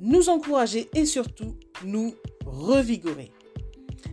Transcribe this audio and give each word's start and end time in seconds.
nous 0.00 0.28
encourager 0.28 0.88
et 0.94 1.06
surtout 1.06 1.56
nous 1.84 2.14
revigorer. 2.44 3.32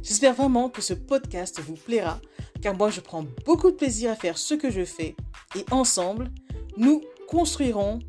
J'espère 0.01 0.33
vraiment 0.33 0.69
que 0.69 0.81
ce 0.81 0.93
podcast 0.93 1.59
vous 1.59 1.75
plaira 1.75 2.19
car 2.61 2.75
moi 2.75 2.89
je 2.89 3.01
prends 3.01 3.25
beaucoup 3.45 3.71
de 3.71 3.75
plaisir 3.75 4.11
à 4.11 4.15
faire 4.15 4.37
ce 4.37 4.53
que 4.53 4.71
je 4.71 4.85
fais 4.85 5.15
et 5.55 5.65
ensemble, 5.71 6.31
nous 6.77 7.01
construirons 7.27 7.99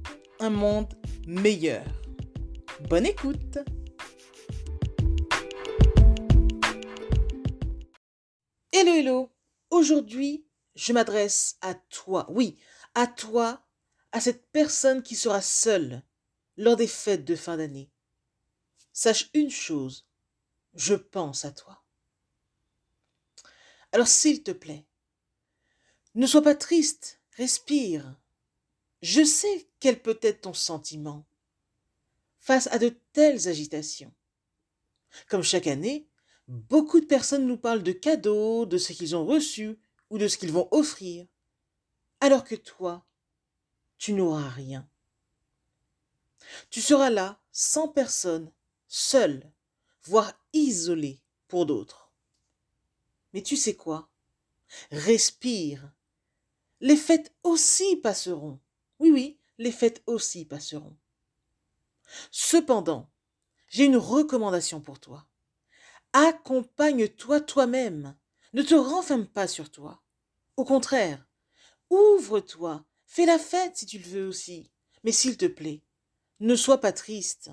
un 0.41 0.51
monde 0.51 0.93
meilleur. 1.27 1.85
Bonne 2.89 3.07
écoute 3.07 3.59
Hello 8.73 8.93
hello 8.93 9.31
Aujourd'hui, 9.71 10.47
je 10.77 10.93
m'adresse 10.93 11.57
à 11.61 11.75
toi, 11.75 12.27
oui, 12.31 12.59
à 12.95 13.07
toi, 13.07 13.61
à 14.13 14.21
cette 14.21 14.51
personne 14.53 15.03
qui 15.03 15.17
sera 15.17 15.41
seule 15.41 16.03
lors 16.57 16.77
des 16.77 16.87
fêtes 16.87 17.25
de 17.25 17.37
fin 17.37 17.57
d'année. 17.57 17.91
Sache 18.93 19.31
une 19.35 19.51
chose, 19.51 20.07
je 20.75 20.95
pense 20.95 21.45
à 21.45 21.53
toi. 21.53 21.83
Alors 23.93 24.09
s'il 24.09 24.43
te 24.43 24.51
plaît, 24.51 24.87
ne 26.15 26.27
sois 26.27 26.43
pas 26.43 26.55
triste, 26.55 27.21
respire. 27.37 28.17
Je 29.03 29.25
sais 29.25 29.69
quel 29.81 30.01
peut 30.01 30.19
être 30.23 30.43
ton 30.43 30.55
sentiment 30.55 31.27
face 32.39 32.69
à 32.69 32.79
de 32.79 32.91
telles 33.13 33.49
agitations. 33.49 34.13
Comme 35.29 35.43
chaque 35.43 35.67
année, 35.67 36.07
beaucoup 36.47 37.01
de 37.01 37.07
personnes 37.07 37.47
nous 37.47 37.57
parlent 37.57 37.83
de 37.83 37.93
cadeaux, 37.93 38.67
de 38.67 38.79
ce 38.79 38.93
qu'ils 38.93 39.17
ont 39.17 39.25
reçu 39.25 39.79
ou 40.11 40.19
de 40.19 40.29
ce 40.29 40.37
qu'ils 40.37 40.53
vont 40.53 40.69
offrir, 40.71 41.27
alors 42.21 42.45
que 42.45 42.55
toi, 42.55 43.07
tu 43.99 44.13
n'auras 44.13 44.49
rien. 44.49 44.89
Tu 46.71 46.81
seras 46.81 47.11
là, 47.11 47.41
sans 47.53 47.89
personne, 47.89 48.53
seul, 48.89 49.53
voire 50.03 50.33
isolé 50.53 51.23
pour 51.49 51.67
d'autres. 51.67 52.13
Mais 53.33 53.43
tu 53.43 53.57
sais 53.57 53.75
quoi? 53.75 54.11
Respire. 54.91 55.93
Les 56.81 56.97
fêtes 56.97 57.35
aussi 57.43 57.97
passeront. 57.97 58.61
Oui, 58.99 59.11
oui, 59.11 59.39
les 59.59 59.73
fêtes 59.73 60.03
aussi 60.07 60.45
passeront. 60.45 60.97
Cependant, 62.31 63.11
j'ai 63.69 63.85
une 63.85 63.97
recommandation 63.97 64.81
pour 64.81 65.01
toi. 65.01 65.27
Accompagne-toi 66.13 67.41
toi-même. 67.41 68.17
Ne 68.53 68.63
te 68.63 68.75
renferme 68.75 69.27
pas 69.27 69.49
sur 69.49 69.71
toi. 69.71 70.03
Au 70.57 70.65
contraire, 70.65 71.27
ouvre-toi. 71.91 72.85
Fais 73.07 73.27
la 73.27 73.39
fête 73.39 73.77
si 73.77 73.87
tu 73.87 73.99
le 73.99 74.05
veux 74.05 74.29
aussi. 74.29 74.71
Mais 75.03 75.13
s'il 75.13 75.37
te 75.37 75.47
plaît, 75.47 75.83
ne 76.45 76.57
sois 76.57 76.79
pas 76.79 76.93
triste. 76.93 77.51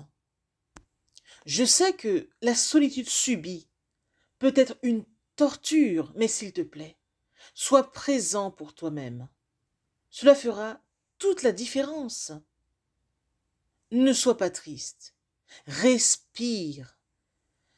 Je 1.46 1.64
sais 1.64 1.94
que 1.94 2.28
la 2.42 2.54
solitude 2.54 3.08
subie 3.08 3.66
peut 4.38 4.52
être 4.54 4.76
une 4.82 5.04
torture, 5.34 6.12
mais 6.14 6.28
s'il 6.28 6.52
te 6.52 6.60
plaît, 6.60 6.98
sois 7.54 7.90
présent 7.90 8.50
pour 8.50 8.74
toi-même. 8.74 9.28
Cela 10.10 10.34
fera 10.34 10.78
toute 11.18 11.42
la 11.42 11.52
différence. 11.52 12.32
Ne 13.92 14.12
sois 14.12 14.36
pas 14.36 14.50
triste. 14.50 15.14
Respire. 15.66 16.98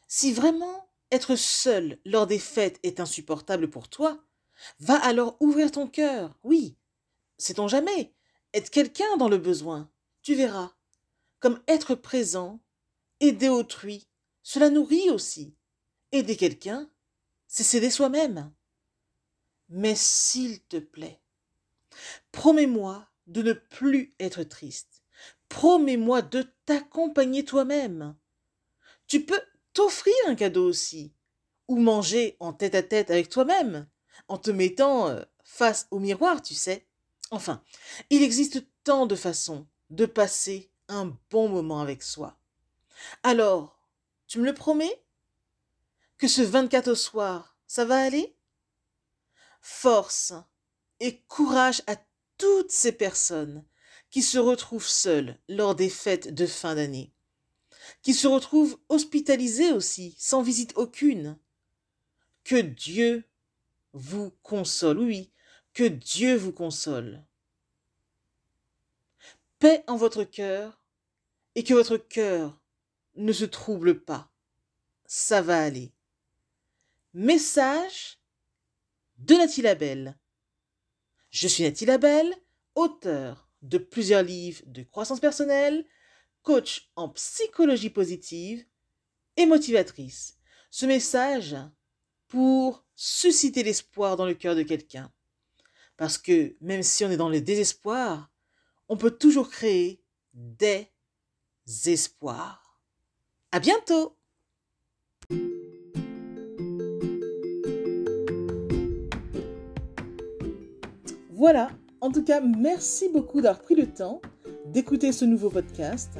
Si 0.09 0.33
vraiment 0.33 0.91
être 1.13 1.37
seul 1.37 2.01
lors 2.05 2.27
des 2.27 2.41
fêtes 2.41 2.81
est 2.83 2.99
insupportable 2.99 3.71
pour 3.71 3.89
toi, 3.89 4.25
va 4.81 4.97
alors 4.97 5.37
ouvrir 5.39 5.71
ton 5.71 5.87
cœur. 5.87 6.37
Oui, 6.43 6.77
sait-on 7.39 7.69
jamais, 7.69 8.13
être 8.53 8.71
quelqu'un 8.71 9.17
dans 9.17 9.29
le 9.29 9.39
besoin. 9.39 9.91
Tu 10.23 10.35
verras, 10.35 10.74
comme 11.45 11.61
être 11.69 11.95
présent, 11.95 12.59
aider 13.21 13.51
autrui, 13.51 14.09
cela 14.43 14.71
nourrit 14.71 15.11
aussi. 15.11 15.55
Aider 16.11 16.39
quelqu'un, 16.39 16.89
c'est 17.49 17.65
s'aider 17.65 17.91
soi-même. 17.91 18.51
Mais 19.69 19.95
s'il 19.95 20.63
te 20.63 20.79
plaît, 20.79 21.21
promets-moi 22.33 23.07
de 23.27 23.43
ne 23.43 23.53
plus 23.53 24.15
être 24.19 24.43
triste. 24.45 25.03
Promets-moi 25.51 26.23
de 26.23 26.47
t'accompagner 26.65 27.45
toi-même. 27.45 28.17
Tu 29.07 29.27
peux 29.27 29.43
t'offrir 29.75 30.15
un 30.27 30.37
cadeau 30.37 30.67
aussi, 30.67 31.13
ou 31.69 31.77
manger 31.77 32.39
en 32.41 32.55
tête 32.55 32.75
à 32.75 32.83
tête 32.83 33.11
avec 33.11 33.29
toi-même, 33.29 33.87
en 34.29 34.39
te 34.39 34.51
mettant 34.51 35.11
euh, 35.11 35.21
face 35.43 35.89
au 35.91 35.99
miroir, 35.99 36.41
tu 36.41 36.55
sais. 36.55 36.87
Enfin, 37.31 37.63
il 38.09 38.23
existe 38.23 38.65
tant 38.83 39.05
de 39.05 39.15
façons 39.15 39.67
de 39.91 40.07
passer 40.07 40.71
un 40.89 41.17
bon 41.31 41.49
moment 41.49 41.81
avec 41.81 42.03
soi. 42.03 42.39
Alors, 43.23 43.79
tu 44.27 44.39
me 44.39 44.45
le 44.45 44.55
promets? 44.55 45.03
Que 46.19 46.29
ce 46.29 46.43
24 46.43 46.89
au 46.89 46.95
soir, 46.95 47.57
ça 47.67 47.85
va 47.85 48.03
aller? 48.03 48.37
Force 49.61 50.33
et 51.01 51.21
courage 51.23 51.83
à 51.87 51.97
toutes 52.39 52.71
ces 52.71 52.93
personnes 52.93 53.65
qui 54.11 54.23
se 54.23 54.39
retrouvent 54.39 54.87
seules 54.87 55.39
lors 55.49 55.75
des 55.75 55.91
fêtes 55.91 56.33
de 56.33 56.47
fin 56.47 56.77
d'année, 56.77 57.13
qui 58.03 58.15
se 58.15 58.29
retrouvent 58.29 58.79
hospitalisées 58.89 59.73
aussi, 59.73 60.15
sans 60.19 60.43
visite 60.43 60.73
aucune. 60.77 61.39
Que 62.45 62.61
Dieu 62.61 63.29
vous 63.93 64.31
console, 64.43 65.01
oui, 65.01 65.33
que 65.73 65.85
Dieu 65.85 66.37
vous 66.37 66.53
console 66.53 67.25
en 69.87 69.97
votre 69.97 70.25
cœur 70.25 70.83
et 71.55 71.65
que 71.65 71.75
votre 71.75 71.97
cœur 71.97 72.61
ne 73.17 73.33
se 73.33 73.45
trouble 73.45 74.03
pas. 74.05 74.31
Ça 75.07 75.41
va 75.41 75.63
aller. 75.63 75.93
Message 77.15 78.19
de 79.19 79.35
Nathalie 79.35 79.63
Labelle. 79.63 80.19
Je 81.31 81.49
suis 81.49 81.63
Nathalie 81.63 81.87
Labelle, 81.87 82.35
auteur 82.75 83.49
de 83.63 83.79
plusieurs 83.79 84.23
livres 84.23 84.63
de 84.67 84.83
croissance 84.83 85.21
personnelle, 85.21 85.87
coach 86.43 86.91
en 86.97 87.09
psychologie 87.11 87.91
positive 87.91 88.67
et 89.37 89.47
motivatrice. 89.47 90.37
Ce 90.71 90.85
message 90.87 91.57
pour 92.27 92.85
susciter 92.95 93.63
l'espoir 93.63 94.17
dans 94.17 94.27
le 94.27 94.35
cœur 94.35 94.57
de 94.57 94.63
quelqu'un. 94.63 95.11
Parce 95.97 96.19
que 96.19 96.57
même 96.61 96.83
si 96.83 97.05
on 97.05 97.11
est 97.11 97.17
dans 97.17 97.29
le 97.29 97.41
désespoir, 97.41 98.34
on 98.89 98.97
peut 98.97 99.11
toujours 99.11 99.51
créer 99.51 100.03
des 100.33 100.87
espoirs. 101.87 102.81
À 103.53 103.61
bientôt! 103.61 104.17
Voilà, 111.31 111.71
en 112.01 112.11
tout 112.11 112.23
cas, 112.25 112.41
merci 112.41 113.09
beaucoup 113.09 113.41
d'avoir 113.41 113.63
pris 113.63 113.75
le 113.75 113.87
temps 113.87 114.21
d'écouter 114.67 115.13
ce 115.13 115.25
nouveau 115.25 115.51
podcast 115.51 116.19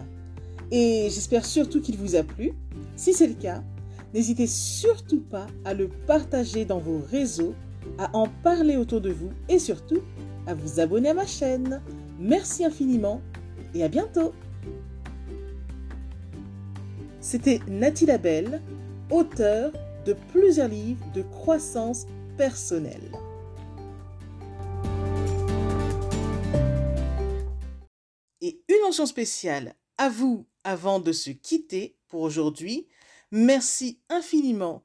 et 0.71 1.09
j'espère 1.11 1.45
surtout 1.45 1.81
qu'il 1.81 1.97
vous 1.97 2.17
a 2.17 2.23
plu. 2.23 2.53
Si 2.97 3.13
c'est 3.13 3.27
le 3.27 3.35
cas, 3.35 3.63
n'hésitez 4.13 4.47
surtout 4.47 5.21
pas 5.21 5.47
à 5.65 5.73
le 5.73 5.89
partager 6.07 6.65
dans 6.65 6.79
vos 6.79 7.01
réseaux, 7.11 7.55
à 7.99 8.15
en 8.15 8.29
parler 8.43 8.77
autour 8.77 9.01
de 9.01 9.11
vous 9.11 9.31
et 9.49 9.59
surtout 9.59 10.01
à 10.47 10.55
vous 10.55 10.81
abonner 10.81 11.11
à 11.11 11.15
ma 11.15 11.27
chaîne. 11.27 11.81
Merci 12.19 12.65
infiniment 12.65 13.21
et 13.75 13.83
à 13.83 13.89
bientôt. 13.89 14.33
C'était 17.21 17.61
Nathalie 17.69 18.07
Labelle, 18.07 18.63
auteure 19.11 19.73
de 20.05 20.15
plusieurs 20.33 20.69
livres 20.69 21.05
de 21.15 21.23
croissance 21.23 22.07
personnelle. 22.37 23.11
Et 28.41 28.63
une 28.69 28.83
mention 28.83 29.07
spéciale 29.07 29.75
à 29.97 30.09
vous 30.09 30.47
avant 30.65 31.01
de 31.01 31.13
se 31.13 31.31
quitter 31.31 31.97
pour 32.09 32.21
aujourd'hui. 32.21 32.87
Merci 33.31 34.01
infiniment 34.09 34.85